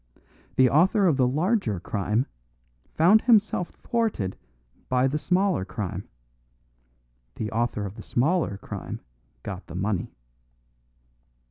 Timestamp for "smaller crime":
5.19-6.07, 8.01-9.01